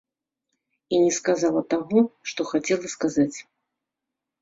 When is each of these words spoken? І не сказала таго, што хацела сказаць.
І 0.95 1.01
не 1.03 1.11
сказала 1.19 1.63
таго, 1.75 1.99
што 2.33 2.41
хацела 2.51 2.87
сказаць. 2.97 3.37